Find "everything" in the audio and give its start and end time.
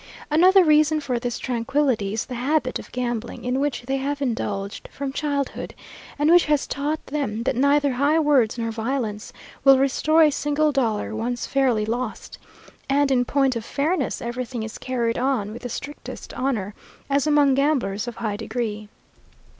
14.23-14.63